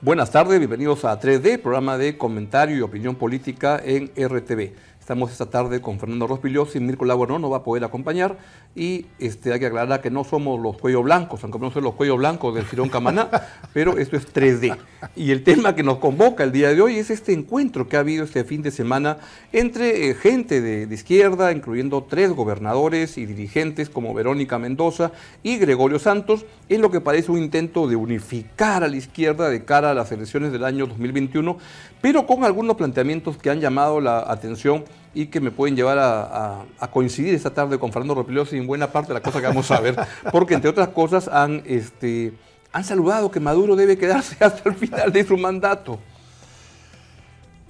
[0.00, 4.70] Buenas tardes, bienvenidos a 3D, programa de comentario y opinión política en RTV.
[5.08, 8.36] Estamos esta tarde con Fernando Rospigliosi, Mirko Lago no va a poder acompañar
[8.76, 11.94] y este, hay que aclarar que no somos los cuellos blancos, aunque no somos los
[11.94, 13.30] cuellos blancos del Girón Camaná,
[13.72, 14.76] pero esto es 3D.
[15.16, 18.00] Y el tema que nos convoca el día de hoy es este encuentro que ha
[18.00, 19.16] habido este fin de semana
[19.50, 25.12] entre eh, gente de, de izquierda, incluyendo tres gobernadores y dirigentes como Verónica Mendoza
[25.42, 29.64] y Gregorio Santos, en lo que parece un intento de unificar a la izquierda de
[29.64, 31.56] cara a las elecciones del año 2021,
[32.02, 34.84] pero con algunos planteamientos que han llamado la atención
[35.14, 39.08] y que me pueden llevar a, coincidir esta tarde con Fernando Ropilosi en buena parte
[39.08, 39.96] de la cosa que vamos a ver,
[40.30, 42.34] porque entre otras cosas han, este,
[42.72, 45.98] han saludado que Maduro debe quedarse hasta el final de su mandato.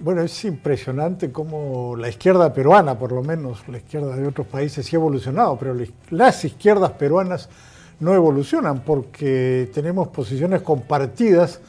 [0.00, 4.86] Bueno, es impresionante cómo la izquierda peruana, por lo menos la izquierda de otros países,
[4.86, 5.74] sí ha evolucionado, pero
[6.10, 7.48] las izquierdas peruanas
[7.98, 11.60] no evolucionan porque tenemos posiciones compartidas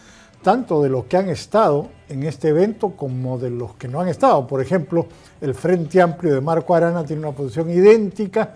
[0.42, 4.08] tanto de los que han estado en este evento como de los que no han
[4.08, 4.48] estado.
[4.48, 5.08] Por ejemplo,
[5.42, 8.56] el Frente Amplio de Marco Arana tiene una posición idéntica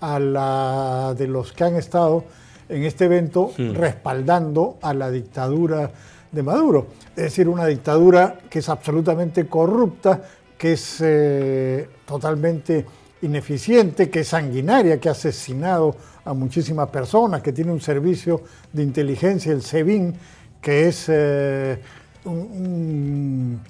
[0.00, 2.24] a la de los que han estado
[2.68, 5.90] en este evento respaldando a la dictadura
[6.30, 6.88] de Maduro.
[7.10, 10.22] Es decir, una dictadura que es absolutamente corrupta,
[10.56, 12.86] que es eh, totalmente
[13.22, 18.82] ineficiente, que es sanguinaria, que ha asesinado a muchísimas personas, que tiene un servicio de
[18.82, 20.14] inteligencia, el SEBIN,
[20.62, 21.78] que es eh,
[22.24, 23.60] un,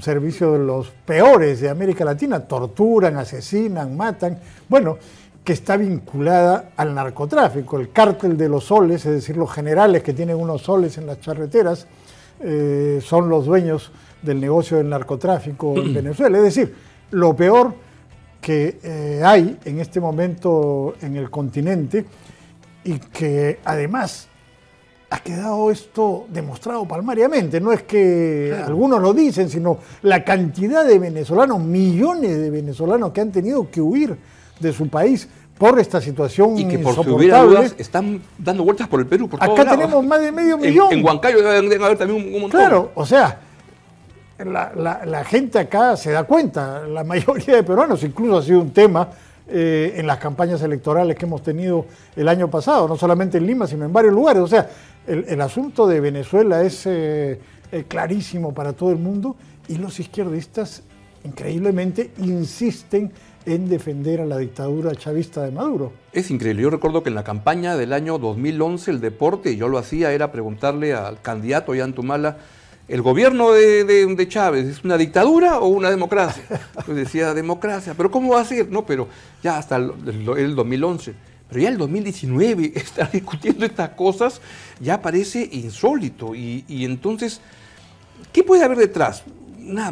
[0.00, 4.96] servicio de los peores de América Latina, torturan, asesinan, matan, bueno,
[5.44, 10.12] que está vinculada al narcotráfico, el cártel de los soles, es decir, los generales que
[10.12, 11.86] tienen unos soles en las charreteras,
[12.40, 13.90] eh, son los dueños
[14.22, 16.38] del negocio del narcotráfico en Venezuela.
[16.38, 16.74] Es decir,
[17.10, 17.74] lo peor
[18.40, 22.04] que eh, hay en este momento en el continente
[22.84, 24.28] y que además
[25.12, 27.60] ha quedado esto demostrado palmariamente.
[27.60, 33.20] No es que algunos lo dicen, sino la cantidad de venezolanos, millones de venezolanos que
[33.20, 34.16] han tenido que huir
[34.58, 35.28] de su país
[35.58, 39.28] por esta situación y que por si hubiera dudas están dando vueltas por el Perú.
[39.28, 40.92] Por Acá tenemos más de medio millón.
[40.92, 42.58] En, Huancayo deben haber también un, montón.
[42.58, 43.38] Claro, o sea,
[44.38, 48.70] la, la, gente acá se da cuenta, la mayoría de peruanos, incluso ha sido un
[48.70, 49.10] tema
[49.48, 53.66] eh, en las campañas electorales que hemos tenido el año pasado, no solamente en Lima,
[53.66, 54.42] sino en varios lugares.
[54.42, 54.68] O sea,
[55.06, 57.40] el, asunto de Venezuela es eh,
[57.72, 59.34] eh, clarísimo para todo el mundo
[59.68, 60.82] y los izquierdistas
[61.24, 63.12] increíblemente insisten
[63.44, 65.92] en defender a la dictadura chavista de Maduro.
[66.12, 66.62] Es increíble.
[66.62, 70.30] Yo recuerdo que en la campaña del año 2011 el deporte, yo lo hacía, era
[70.30, 72.36] preguntarle al candidato Yantumala,
[72.92, 76.42] ¿el gobierno de, Chávez es una dictadura o una democracia?
[76.84, 78.70] Pues decía democracia, pero ¿cómo va a ser?
[78.70, 79.08] No, pero
[79.42, 79.92] ya hasta el,
[80.36, 81.14] el 2011.
[81.48, 84.42] Pero ya el 2019 estar discutiendo estas cosas
[84.78, 86.34] ya parece insólito.
[86.34, 87.40] Y, entonces,
[88.30, 89.22] ¿qué puede haber detrás?
[89.58, 89.90] ¿Una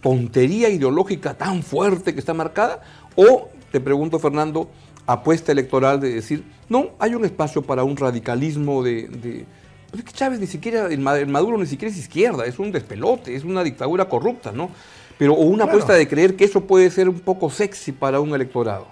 [0.00, 2.82] tontería ideológica tan fuerte que está marcada?
[3.16, 4.70] ¿O, te pregunto Fernando,
[5.04, 9.44] apuesta electoral de decir, no, hay un espacio para un radicalismo de...
[9.94, 13.36] pues es que Chávez ni siquiera, el Maduro ni siquiera es izquierda, es un despelote,
[13.36, 14.70] es una dictadura corrupta, ¿no?
[15.16, 18.34] Pero o una apuesta de creer que eso puede ser un poco sexy para un
[18.34, 18.86] electorado.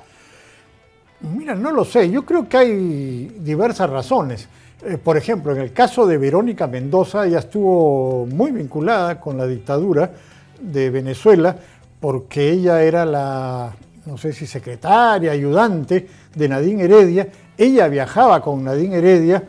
[1.36, 2.08] Mira, no lo sé.
[2.08, 4.48] Yo creo que hay diversas razones.
[4.84, 9.48] Eh, por ejemplo, en el caso de Verónica Mendoza, ella estuvo muy vinculada con la
[9.48, 10.12] dictadura
[10.60, 11.56] de Venezuela
[11.98, 13.74] porque ella era la,
[14.06, 17.28] no sé si secretaria, ayudante de Nadine Heredia.
[17.58, 19.42] Ella viajaba con Nadine Heredia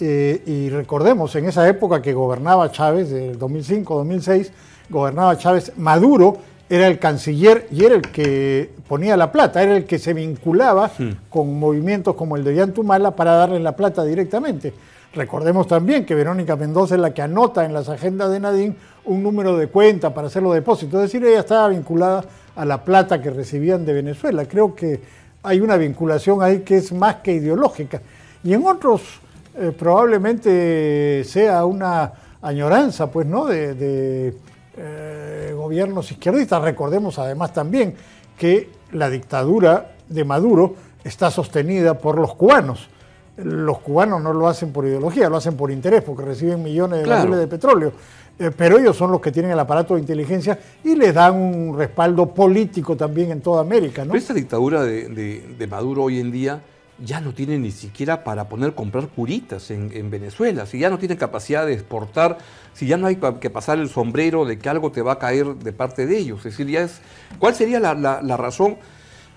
[0.00, 4.50] eh, y recordemos, en esa época que gobernaba Chávez, del 2005-2006,
[4.88, 6.38] gobernaba Chávez, Maduro
[6.68, 10.90] era el canciller y era el que ponía la plata, era el que se vinculaba
[11.28, 14.72] con movimientos como el de Yantumala para darle la plata directamente.
[15.12, 19.22] Recordemos también que Verónica Mendoza es la que anota en las agendas de Nadine un
[19.22, 22.24] número de cuenta para hacer los depósitos, es decir, ella estaba vinculada
[22.54, 24.44] a la plata que recibían de Venezuela.
[24.44, 25.00] Creo que
[25.42, 28.00] hay una vinculación ahí que es más que ideológica.
[28.44, 29.20] Y en otros
[29.56, 33.46] eh, probablemente sea una añoranza, pues, ¿no?
[33.46, 34.34] de
[34.82, 36.62] eh, gobiernos izquierdistas.
[36.62, 37.94] Recordemos además también
[38.38, 42.88] que la dictadura de Maduro está sostenida por los cubanos.
[43.36, 47.08] Los cubanos no lo hacen por ideología, lo hacen por interés, porque reciben millones de
[47.08, 47.92] barriles de petróleo.
[48.38, 51.76] Eh, pero ellos son los que tienen el aparato de inteligencia y les dan un
[51.76, 54.04] respaldo político también en toda América.
[54.04, 54.14] ¿no?
[54.14, 56.60] esta dictadura de Maduro hoy en día
[57.04, 61.18] ya no tienen ni siquiera para poner comprar curitas en, Venezuela, si ya no tienen
[61.18, 62.38] capacidad de exportar,
[62.74, 65.56] si ya no hay que pasar el sombrero de que algo te va a caer
[65.56, 66.38] de parte de ellos.
[66.38, 67.00] Es decir, ya es,
[67.38, 68.76] ¿cuál sería la, razón?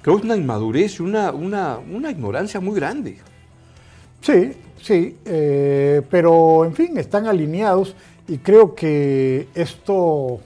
[0.01, 3.19] Creo que es una inmadurez y una, una, ignorancia muy grande.
[4.21, 7.95] Sí, sí, eh, pero en fin, están alineados
[8.27, 10.39] y creo que esto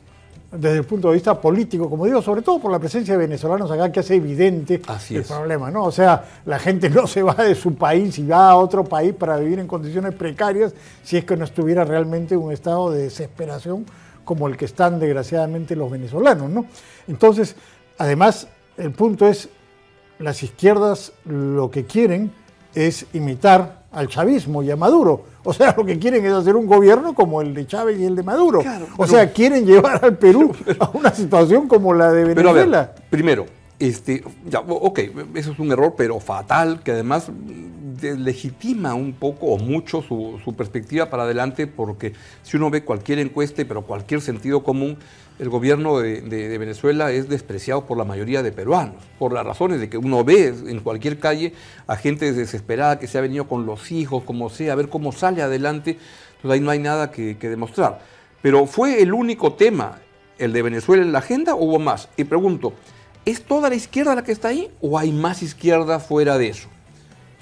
[0.52, 3.70] desde el punto de vista político, como digo, sobre todo por la presencia de venezolanos
[3.70, 5.84] acá, que hace evidente el problema, ¿no?
[5.84, 9.14] O sea, la gente no se va de su país y va a otro país
[9.14, 10.74] para vivir en condiciones precarias
[11.04, 13.86] si es que no estuviera realmente un estado de desesperación
[14.24, 16.66] como el que están desgraciadamente los venezolanos, ¿no?
[17.08, 17.56] Entonces,
[17.98, 18.48] además,
[18.78, 19.50] el punto es,
[20.20, 22.32] las izquierdas lo que quieren
[22.78, 25.24] es imitar al chavismo y a Maduro.
[25.44, 28.16] O sea, lo que quieren es hacer un gobierno como el de Chávez y el
[28.16, 28.62] de Maduro.
[28.98, 32.92] o sea, quieren llevar al Perú a una situación como la de Venezuela.
[33.10, 33.46] primero,
[33.80, 35.00] este, ya, ok,
[35.36, 37.32] eso es un error, pero fatal, que además
[38.02, 42.14] legitima un poco o mucho su, perspectiva para adelante, porque
[42.44, 44.98] si uno ve cualquier encuesta, pero cualquier sentido común,
[45.40, 49.90] el gobierno de, Venezuela es despreciado por la mayoría de peruanos, por las razones de
[49.90, 51.54] que uno ve en cualquier calle
[51.86, 55.12] a gente desesperada que se ha venido con los hijos, como sea, a ver cómo
[55.12, 55.98] sale adelante,
[56.38, 58.00] entonces ahí no hay nada que, demostrar.
[58.42, 60.00] Pero ¿fue el único tema
[60.38, 62.10] el de Venezuela en la agenda o hubo más?
[62.18, 62.74] Y pregunto,
[63.28, 66.70] ¿es toda la izquierda la que está ahí o hay más izquierda fuera de eso?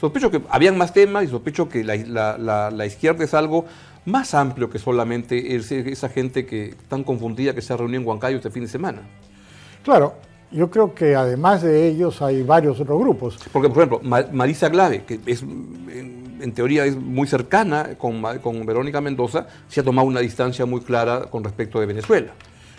[0.02, 3.66] Sospecho que habían más temas y sospecho que la izquierda es algo
[4.06, 8.38] más amplio que solamente esa gente que tan confundida que se ha reunido en Huancayo
[8.38, 9.02] este fin de semana.
[9.84, 10.16] Claro,
[10.52, 13.38] yo creo que además de ellos hay varios otros grupos.
[13.52, 19.02] Porque, por ejemplo, Marisa Glave, que es, en, teoría es muy cercana con, con Verónica
[19.02, 22.34] Mendoza, se ha tomado una distancia muy clara con respecto de Venezuela.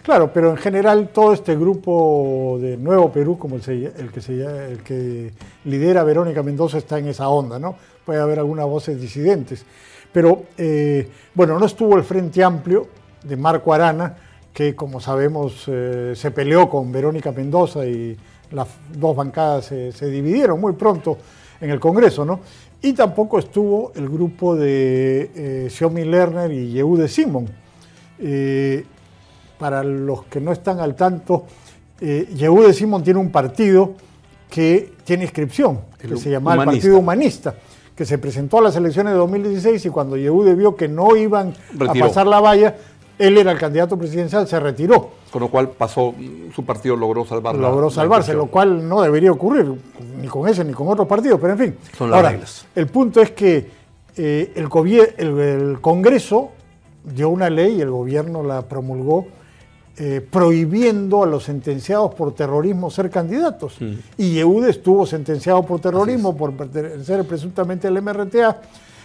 [0.07, 5.33] Claro, pero en general todo este grupo de Nuevo Perú, como el, que,
[5.65, 7.75] lidera Verónica Mendoza, está en esa onda, ¿no?
[8.05, 9.67] Puede haber algunas voces disidentes.
[10.13, 12.87] Pero eh, bueno, no estuvo el Frente Amplio
[13.25, 14.17] de Marco Arana,
[14.55, 18.17] que como sabemos eh, se peleó con Verónica Mendoza y
[18.53, 21.19] las dos bancadas se, dividieron muy pronto
[21.61, 22.39] en el Congreso, ¿no?
[22.81, 27.49] Y tampoco estuvo el grupo de eh, Xiaomi Lerner y Yehude Simon.
[29.59, 31.45] Para los que no están al tanto,
[32.01, 33.95] Yehude Simon tiene un partido
[34.51, 37.55] que tiene inscripción, que se llama el Partido Humanista
[37.97, 41.55] que se presentó a las elecciones de 2016 y cuando Yehude vio que no iban
[41.81, 42.77] a pasar la valla,
[43.19, 45.13] él era el candidato presidencial, se retiró.
[45.31, 46.15] Con lo cual pasó,
[46.55, 47.59] su partido logró salvarse.
[47.59, 49.73] Logró salvarse, lo cual no debería ocurrir,
[50.21, 51.77] ni con ese ni con otros partidos, pero en fin.
[51.97, 52.67] Son las reglas.
[52.75, 53.71] El punto es que
[54.15, 56.51] eh, el, el Congreso
[57.03, 59.27] dio una ley, y el gobierno la promulgó,
[59.99, 63.77] eh, prohibiendo a los sentenciados por terrorismo ser candidatos.
[63.81, 63.95] Mm.
[64.19, 68.61] Y Yehude estuvo sentenciado por terrorismo, por pertenecer presuntamente al MRTA,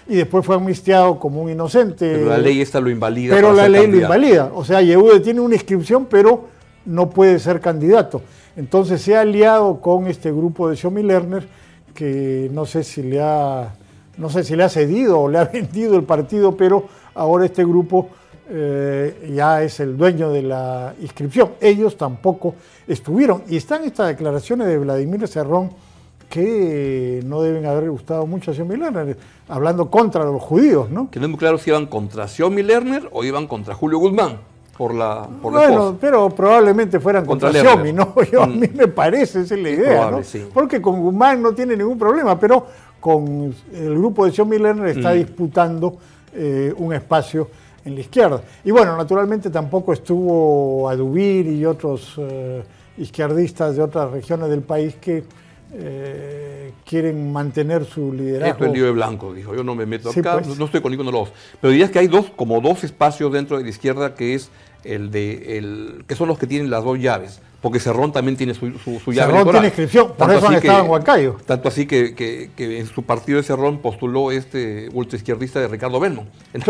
[0.08, 2.12] y después fue amnistiado como un inocente.
[2.12, 3.34] Pero la ley esta lo invalida.
[3.34, 4.52] Pero la ley lo invalida.
[4.54, 6.48] O sea, Yehude tiene una inscripción, pero
[6.86, 8.22] no puede ser candidato.
[8.58, 11.48] Entonces se ha aliado con este grupo de Xiaomi Lerner,
[11.94, 13.74] que no sé si le ha,
[14.18, 16.86] no sé si le ha cedido o le ha vendido el partido, pero
[17.16, 18.10] ahora este grupo
[18.54, 21.52] eh, ya es el dueño de la inscripción.
[21.62, 22.56] Ellos tampoco
[22.86, 23.44] estuvieron.
[23.48, 25.70] Y están estas declaraciones de Vladimir Cerrón
[26.30, 29.18] que no deben haber gustado mucho a Xiaomi Lerner,
[29.48, 31.10] hablando contra los judíos, ¿no?
[31.12, 34.38] Que no es muy claro si iban contra Xiaomi Lerner o iban contra Julio Guzmán.
[34.78, 38.14] Por la, por bueno, pero probablemente fueran contra, Xiaomi, ¿no?
[38.42, 38.78] a mí mm.
[38.78, 40.22] me parece, esa es la idea, ¿no?
[40.54, 42.66] Porque con Guzmán no tiene ningún problema, pero
[43.00, 45.16] con el grupo de Xiaomi Lerner está mm.
[45.16, 45.98] disputando
[46.34, 47.50] eh, un espacio
[47.86, 48.42] en la izquierda.
[48.64, 52.64] Y bueno, naturalmente tampoco estuvo Adubir y otros eh,
[52.98, 55.24] izquierdistas de otras regiones del país que
[55.74, 58.54] eh, quieren mantener su liderazgo.
[58.54, 59.56] Esto es lío de blanco, dijo.
[59.56, 60.58] Yo no me meto acá, pues.
[60.58, 61.38] no estoy con ninguno de los dos.
[61.62, 64.50] Pero dirías que hay dos, como dos espacios dentro de la izquierda que es
[64.84, 68.56] el de el, que son los que tienen las dos llaves porque Cerrón también tiene
[68.56, 71.38] su, su, llave Cerrón tiene inscripción, por eso han estado en Huancayo.
[71.46, 76.26] Tanto así que, en su partido de Cerrón postuló este ultraizquierdista de Ricardo Belmo.
[76.54, 76.64] En,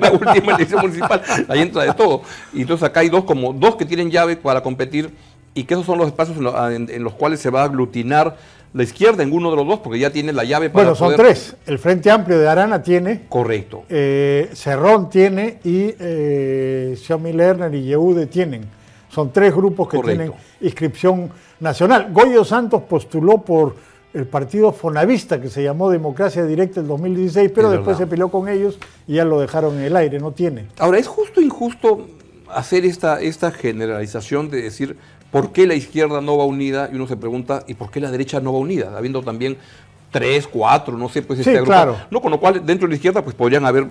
[0.00, 2.22] la última elección municipal, ahí entra de todo.
[2.52, 5.12] Y entonces acá hay dos, como dos que tienen llave para competir
[5.54, 8.36] y que esos son los espacios en, los cuales se va a aglutinar
[8.72, 10.84] la izquierda en uno de los dos, porque ya tiene la llave para.
[10.84, 11.56] Bueno, son tres.
[11.66, 13.22] El Frente Amplio de Arana tiene.
[13.28, 13.84] Correcto.
[13.88, 18.64] Eh, Cerrón tiene y eh, Xiaomi Lerner y Yehude tienen.
[19.08, 21.30] Son tres grupos que tienen inscripción
[21.60, 22.08] nacional.
[22.12, 23.74] Goyo Santos postuló por
[24.12, 28.48] el partido Fonavista, que se llamó Democracia Directa en 2016, pero después se peleó con
[28.48, 30.66] ellos y ya lo dejaron en el aire, no tiene.
[30.78, 32.06] Ahora, ¿es justo o injusto
[32.48, 34.96] hacer esta, esta generalización de decir
[35.30, 36.88] por qué la izquierda no va unida?
[36.92, 38.96] Y uno se pregunta, ¿y por qué la derecha no va unida?
[38.96, 39.56] Habiendo también
[40.10, 41.96] tres, cuatro, no sé, pues este Claro.
[42.10, 43.86] No, con lo cual dentro de la izquierda pues podrían haber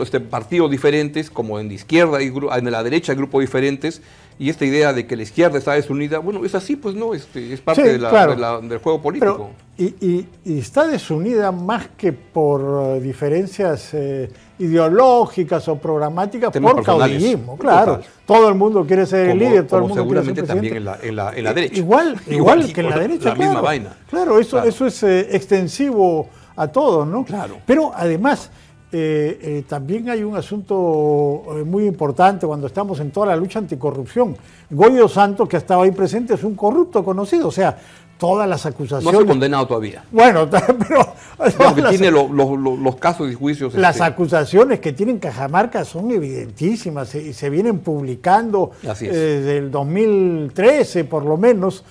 [0.00, 4.02] este, partidos diferentes, como en la izquierda y en la derecha hay grupos diferentes,
[4.38, 7.52] Y esta idea de que la izquierda está desunida, bueno, es así, pues no, este,
[7.52, 9.50] es parte de la, del juego político.
[9.78, 18.00] y, está desunida más que por diferencias eh, ideológicas o programáticas, por caudillismo, claro.
[18.26, 20.84] Todo el mundo quiere ser el líder, todo el mundo seguramente quiere ser también en
[20.84, 21.76] la, en la, en la derecha.
[21.76, 23.28] Igual, igual, que en la derecha.
[23.30, 23.96] La misma vaina.
[24.08, 27.24] Claro, eso, eso es eh, extensivo a todos, ¿no?
[27.24, 27.58] Claro.
[27.66, 28.50] Pero además
[28.94, 33.58] eh, eh, también hay un asunto eh, muy importante cuando estamos en toda la lucha
[33.58, 34.36] anticorrupción.
[34.68, 37.78] Goyo Santos, que estaba ahí presente, es un corrupto conocido, o sea,
[38.18, 39.10] todas las acusaciones...
[39.10, 40.04] No se ha condenado todavía.
[40.12, 41.74] Bueno, pero...
[41.74, 43.72] que tiene los casos y juicios...
[43.74, 51.04] Las este, acusaciones que tienen Cajamarca son evidentísimas y se, vienen publicando desde el 2013
[51.04, 51.82] por lo menos.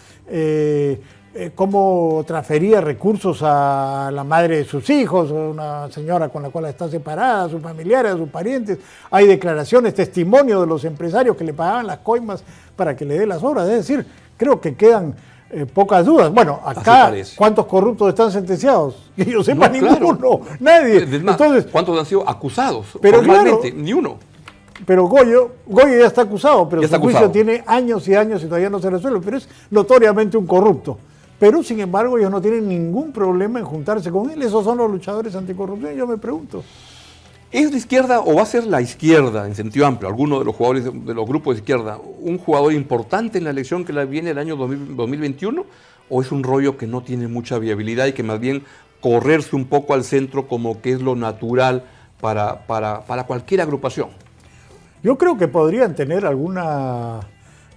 [1.34, 6.66] Eh, cómo transfería recursos a la madre de sus hijos, una señora con la cual
[6.66, 8.80] está separada, a sus familiares, a sus parientes.
[9.10, 12.44] Hay declaraciones, testimonio de los empresarios que le pagaban las coimas
[12.76, 13.70] para que le dé las obras.
[13.70, 15.16] Es decir, creo que quedan
[15.52, 16.34] eh, pocas dudas.
[16.34, 19.10] Bueno, acá, ¿cuántos corruptos están sentenciados?
[19.16, 21.04] Que yo sepa, ninguno, nadie.
[21.04, 22.88] Entonces, ¿Cuántos han sido acusados?
[23.02, 24.18] Pero ni uno.
[24.86, 28.70] Pero Goyo, Goyo ya está acusado, pero su juicio tiene años y años y todavía
[28.70, 30.98] no se resuelve, pero es notoriamente un corrupto.
[31.42, 34.44] Pero, sin embargo, ellos no tienen ningún problema en juntarse con él.
[34.44, 36.64] Esos son los luchadores anticorrupción, yo me pregunto.
[37.52, 40.56] ¿Es de izquierda o va a ser la izquierda, en sentido amplio, alguno de los
[40.56, 44.30] jugadores de, los grupos de izquierda, un jugador importante en la elección que la viene
[44.30, 45.66] el año 2021?
[46.10, 48.64] ¿O es un rollo que no tiene mucha viabilidad y que más bien
[49.00, 51.86] correrse un poco al centro como que es lo natural
[52.22, 54.10] para, para, para cualquier agrupación?
[55.02, 57.22] Yo creo que podrían tener alguna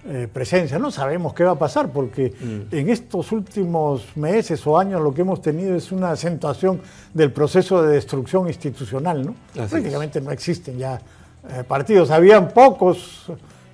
[0.07, 0.77] eh, presencia.
[0.77, 2.75] No sabemos qué va a pasar porque mm.
[2.75, 6.79] en estos últimos meses o años lo que hemos tenido es una acentuación
[7.13, 9.25] del proceso de destrucción institucional.
[9.25, 9.35] ¿no?
[9.53, 10.99] Prácticamente no existen ya
[11.49, 12.11] eh, partidos.
[12.11, 13.31] Habían pocos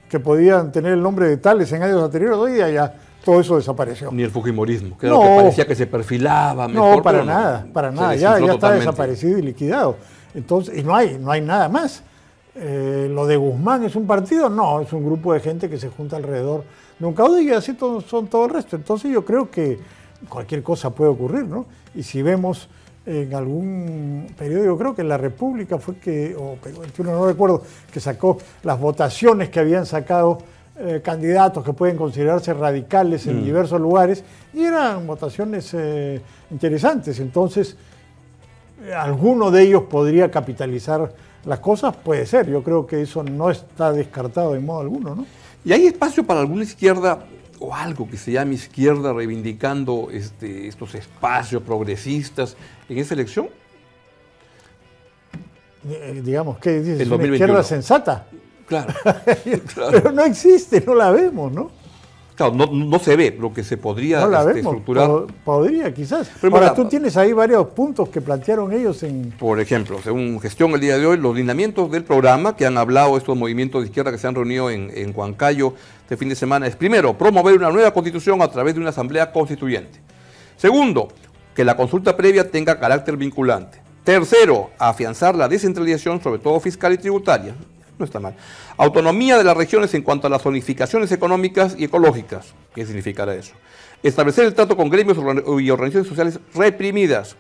[0.10, 2.38] que podían tener el nombre de tales en años anteriores.
[2.38, 2.96] Hoy día ya
[3.26, 4.10] todo eso desapareció.
[4.12, 6.98] Ni el Fujimorismo, que, no, que parecía que se perfilaba mejor.
[6.98, 8.16] No, para nada, para nada.
[8.16, 9.98] Ya, ya está desaparecido y liquidado.
[10.34, 12.04] Entonces, y no hay, no hay nada más.
[12.56, 15.90] Eh, lo de Guzmán es un partido, no, es un grupo de gente que se
[15.90, 16.66] junta alrededor
[17.00, 18.76] de un caudillo y así son todo el resto.
[18.76, 19.80] Entonces yo creo que
[20.28, 21.66] cualquier cosa puede ocurrir, ¿no?
[21.96, 22.68] Y si vemos
[23.06, 28.00] en algún periódico, creo que en La República fue que, o 21 no recuerdo, que
[28.00, 30.40] sacó las votaciones que habían sacado
[30.78, 33.46] eh, candidatos que pueden considerarse radicales en mm.
[33.46, 37.20] diversos lugares, y eran votaciones eh, interesantes.
[37.20, 37.76] Entonces,
[38.96, 41.14] alguno de ellos podría capitalizar
[41.46, 42.50] las cosas, puede ser.
[42.50, 45.26] Yo creo que eso no está descartado de modo alguno, ¿no?
[45.64, 47.26] ¿Y hay espacio para alguna izquierda
[47.60, 52.58] o algo que se llame izquierda reivindicando este, estos espacios progresistas
[52.90, 53.50] en esa elección?
[55.88, 57.08] Eh, digamos, ¿qué dices?
[57.08, 58.26] ¿Una izquierda sensata?
[58.68, 58.94] Claro,
[59.74, 59.92] claro.
[59.92, 61.81] Pero no existe, no la vemos, ¿no?
[62.50, 65.10] No, se ve lo que se podría este, estructurar.
[65.46, 66.32] podría, quizás.
[66.42, 69.32] Pero Ahora, tú tienes ahí varios puntos que plantearon ellos en...
[69.32, 73.18] Por ejemplo, según gestión el día de hoy, los lineamientos del programa que han hablado
[73.18, 76.68] estos movimientos de izquierda que se han reunido en, en Huancayo este fin de semana
[76.68, 80.00] es, primero, promover una nueva constitución a través de una asamblea constituyente.
[80.58, 81.10] Segundo,
[81.56, 83.82] que la consulta previa tenga carácter vinculante.
[84.04, 87.56] Tercero, afianzar la descentralización, sobre todo fiscal y tributaria
[88.02, 88.36] no está mal.
[88.78, 92.54] Autonomía de las regiones en cuanto a las zonificaciones económicas y ecológicas.
[92.76, 93.54] ¿Qué significará eso?
[94.04, 97.38] Establecer el trato con gremios y organizaciones sociales reprimidas.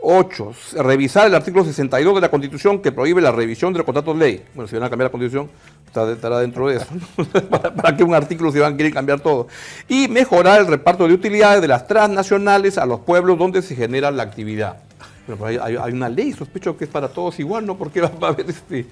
[0.00, 0.52] 8.
[0.76, 4.24] Revisar el artículo 62 de la Constitución que prohíbe la revisión de los contratos de
[4.24, 4.44] ley.
[4.54, 5.50] Bueno, si van a cambiar la Constitución,
[5.86, 6.86] estará dentro de eso.
[7.50, 9.48] ¿Para, qué un artículo si van a querer cambiar todo?
[9.88, 14.10] Y mejorar el reparto de utilidades de las transnacionales a los pueblos donde se genera
[14.10, 14.78] la actividad.
[15.26, 17.76] Pero hay, hay, una ley, sospecho que es para todos igual, ¿no?
[17.76, 18.86] Porque va, a haber este,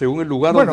[0.00, 0.72] según el lugar bueno,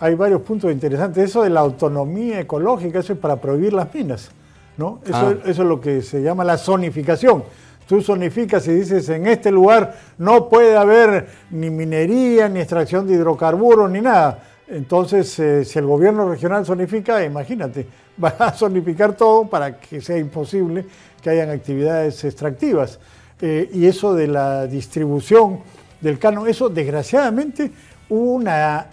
[0.00, 1.30] Hay varios puntos interesantes.
[1.30, 4.32] Eso de la autonomía ecológica, eso es para prohibir las minas,
[4.76, 4.98] ¿no?
[5.04, 5.34] Eso, ah.
[5.48, 7.44] eso es lo que se llama la zonificación.
[7.86, 13.14] Tú zonificas y dices, en este lugar no puede haber ni minería, ni extracción de
[13.14, 14.42] hidrocarburos, ni nada.
[14.66, 17.86] Entonces, eh, si el gobierno regional zonifica, imagínate,
[18.24, 20.84] va a zonificar todo para que sea imposible
[21.22, 22.98] que hayan actividades extractivas.
[23.40, 25.60] Eh, y eso de la distribución
[26.00, 27.70] del canon, eso desgraciadamente
[28.08, 28.86] una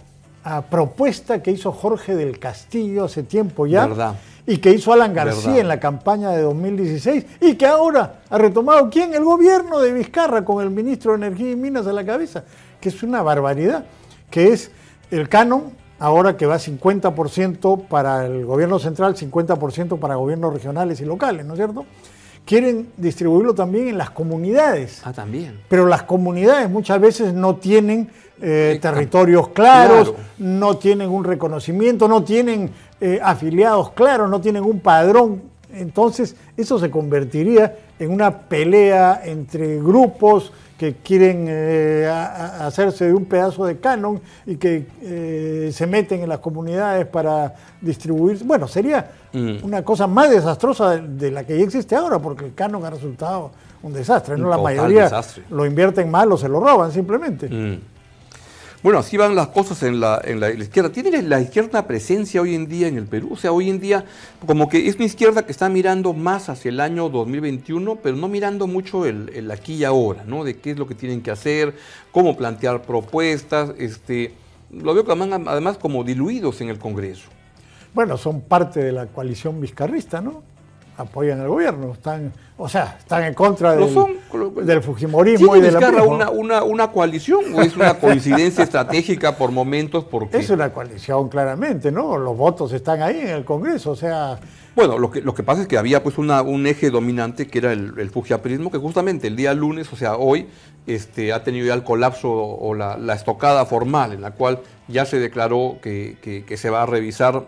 [0.43, 4.15] ah, propuesta que hizo Jorge del Castillo hace tiempo ya.
[4.45, 8.89] Y que hizo Alan García en la campaña de 2016 y que ahora ha retomado
[8.89, 9.13] quién?
[9.13, 12.43] El gobierno de Vizcarra con el ministro de Energía y Minas a la cabeza,
[12.79, 13.85] que es una barbaridad,
[14.31, 14.71] que es
[15.11, 21.05] el canon, ahora que va 50% para el gobierno central, 50% para gobiernos regionales y
[21.05, 21.85] locales, ¿no es cierto?
[22.43, 25.01] Quieren distribuirlo también en las comunidades.
[25.05, 25.61] Ah, también.
[25.69, 28.09] Pero las comunidades muchas veces no tienen
[28.41, 34.79] eh, territorios claros, no tienen un reconocimiento, no tienen eh, afiliados claros, no tienen un
[34.79, 35.43] padrón.
[35.73, 42.09] Entonces, eso se convertiría en una pelea entre grupos que quieren eh,
[42.59, 47.53] hacerse de un pedazo de canon y que eh, se meten en las comunidades para
[47.79, 48.43] distribuir.
[48.43, 49.57] Bueno, sería mm.
[49.63, 53.51] una cosa más desastrosa de, la que ya existe ahora, porque el canon ha resultado
[53.83, 54.35] un desastre.
[54.35, 54.49] ¿no?
[54.49, 55.07] La mayoría
[55.51, 57.47] lo invierten mal o se lo roban simplemente.
[57.47, 57.90] Mm.
[58.83, 60.91] Bueno, así van las cosas en la, en la, izquierda.
[60.91, 63.29] ¿Tiene la izquierda presencia hoy en día en el Perú?
[63.33, 64.05] O sea, hoy en día
[64.47, 68.27] como que es una izquierda que está mirando más hacia el año 2021, pero no
[68.27, 70.43] mirando mucho el, aquí y ahora, ¿no?
[70.43, 71.75] De qué es lo que tienen que hacer,
[72.11, 73.71] cómo plantear propuestas.
[73.77, 74.33] Este,
[74.71, 75.05] lo veo
[75.45, 77.29] además como diluidos en el Congreso.
[77.93, 80.41] Bueno, son parte de la coalición vizcarrista, ¿no?
[80.97, 83.89] Apoyan al gobierno, están, o sea, están en contra del,
[84.63, 89.51] del Fujimorismo y de la una, una, una coalición o es una coincidencia estratégica por
[89.51, 90.03] momentos?
[90.05, 90.37] Porque...
[90.37, 92.17] Es una coalición, claramente, ¿no?
[92.17, 94.39] Los votos están ahí en el Congreso, o sea...
[94.73, 97.57] Bueno, lo que, lo que pasa es que había pues una, un eje dominante que
[97.57, 100.47] era el, el fujiaprismo, que justamente el día lunes, o sea, hoy,
[100.87, 105.05] este, ha tenido ya el colapso o la, la estocada formal, en la cual ya
[105.05, 107.45] se declaró que, que, que se va a revisar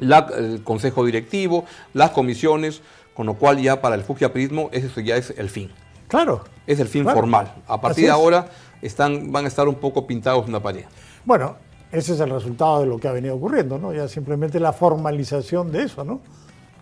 [0.00, 2.82] el consejo directivo, las comisiones,
[3.14, 5.70] con lo cual ya para el fujiaprismo eso ya es el fin.
[6.08, 6.44] Claro.
[6.66, 7.54] Es el fin formal.
[7.66, 8.48] A partir de ahora
[8.82, 10.84] están, van a estar un poco pintados en la pared.
[11.24, 11.56] Bueno,
[11.92, 13.92] ese es el resultado de lo que ha venido ocurriendo, ¿no?
[13.92, 16.20] Ya simplemente la formalización de eso, ¿no?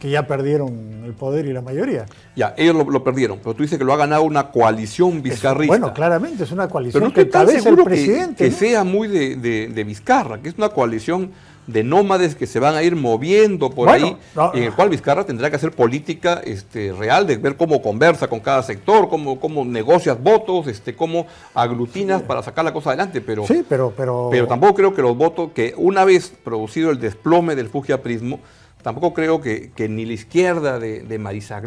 [0.03, 2.07] Que ya perdieron el poder y la mayoría.
[2.35, 5.69] Ya, ellos lo, perdieron, pero tú dices que lo ha ganado una coalición vizcarrista.
[5.69, 8.45] bueno, claramente, es una coalición pero no que cabeza el presidente.
[8.45, 11.31] Que, sea muy de, de Vizcarra, que es una coalición
[11.67, 14.17] de nómades que se van a ir moviendo por ahí,
[14.55, 18.41] en el cual Vizcarra tendrá que hacer política este, real, de ver cómo conversa con
[18.41, 23.21] cada sector, cómo, cómo negocias votos, este, cómo aglutinas para sacar la cosa adelante.
[23.21, 24.29] Pero, sí, pero, pero...
[24.31, 28.41] pero tampoco creo que los votos, que una vez producido el desplome del fujiaprismo,
[28.83, 31.63] tampoco creo que, ni la izquierda de, de Marisa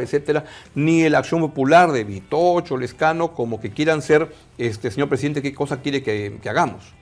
[0.00, 0.44] etcétera,
[0.74, 5.54] ni la acción popular de Vitocho, Lescano, como que quieran ser, este señor presidente, qué
[5.54, 6.96] cosa quiere que hagamos.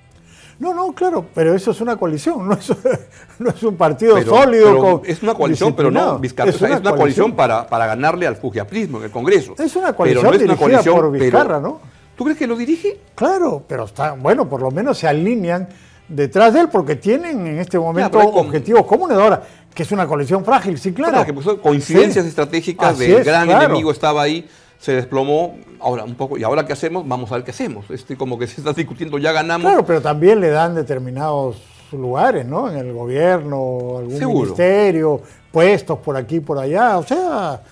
[0.58, 2.72] No, no, claro, pero eso es una coalición, no es,
[3.38, 5.02] no es un partido sólido.
[5.04, 9.04] es una coalición, pero no, Vizcarra, es una, coalición, para, para, ganarle al fujiaprismo en
[9.04, 9.54] el Congreso.
[9.58, 11.80] Es una coalición pero no es una coalición, por Vizcarra, ¿no?
[12.16, 13.00] ¿Tú crees que lo dirige?
[13.16, 15.68] Claro, pero está, bueno, por lo menos se alinean
[16.08, 19.18] detrás de él porque tienen en este momento objetivos comunes.
[19.18, 19.42] Ahora,
[19.74, 21.12] que es una coalición frágil, sí, claro.
[21.12, 24.48] claro que pues, coincidencias estratégicas del gran enemigo estaba ahí
[24.84, 27.08] se desplomó, ahora un poco, ¿y ahora qué hacemos?
[27.08, 27.90] Vamos a ver qué hacemos.
[27.90, 29.66] Este, como que se está discutiendo, ya ganamos.
[29.66, 31.56] Claro, pero también le dan determinados
[31.90, 32.70] lugares, ¿no?
[32.70, 36.98] En el gobierno, algún ministerio, puestos por aquí, por allá.
[36.98, 37.62] O sea,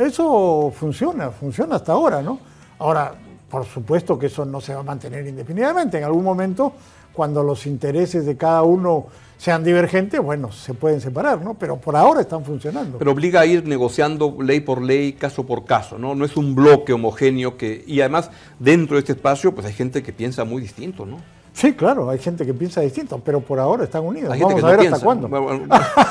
[0.00, 2.38] eso funciona, funciona hasta ahora, ¿no?
[2.78, 3.14] Ahora,
[3.54, 5.98] por supuesto que eso no se va a mantener indefinidamente.
[5.98, 6.72] En algún momento,
[7.12, 9.06] cuando los intereses de cada uno
[9.38, 11.54] sean divergentes, bueno, se pueden separar, ¿no?
[11.54, 12.98] Pero por ahora están funcionando.
[12.98, 16.16] Pero obliga a ir negociando ley por ley, caso por caso, ¿no?
[16.16, 17.84] No es un bloque homogéneo que...
[17.86, 21.18] Y además, dentro de este espacio, pues hay gente que piensa muy distinto, ¿no?
[21.52, 24.32] Sí, claro, hay gente que piensa distinto, pero por ahora están unidos.
[24.32, 25.28] Hay Vamos a ver hasta cuándo.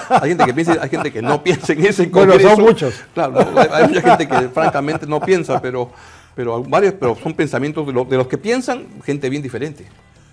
[0.07, 2.39] hay gente que piensa, hay gente que no piensa en ese congreso.
[2.43, 2.93] Bueno, son muchos.
[3.13, 5.91] Claro, hay mucha gente que francamente no piensa, pero,
[6.35, 9.85] pero varios, pero son pensamientos de, de los que piensan gente bien diferente.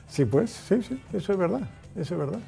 [0.08, 2.40] Sí, pues, sí, sí, eso es verdad, eso es verdad.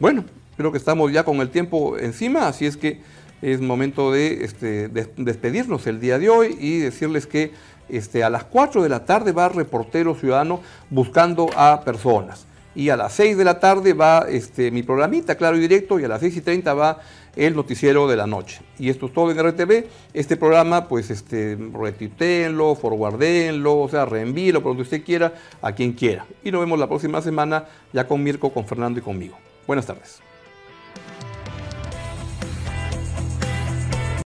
[0.00, 0.24] Bueno,
[0.56, 3.00] creo que estamos ya con el tiempo encima, así es que
[3.42, 7.52] es momento de, este, despedirnos el día de hoy y decirles que
[7.88, 12.46] este, a las 4 de la tarde va Reportero Ciudadano buscando a personas.
[12.74, 16.04] Y a las 6 de la tarde va este, mi programita, claro y directo, y
[16.04, 17.00] a las 6 y 30 va
[17.36, 18.60] el noticiero de la noche.
[18.78, 19.86] Y esto es todo en RTV.
[20.12, 25.92] Este programa, pues, este, retuiteenlo, forwardenlo, o sea, reenvíelo por donde usted quiera, a quien
[25.92, 26.26] quiera.
[26.42, 29.36] Y nos vemos la próxima semana ya con Mirko, con Fernando y conmigo.
[29.66, 30.33] Buenas tardes.